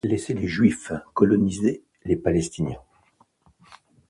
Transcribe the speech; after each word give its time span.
Laisser 0.03 0.33
les 0.33 0.47
Juifs 0.47 0.91
coloniser 1.13 1.83
les 2.05 2.15
Palestiniens. 2.15 2.81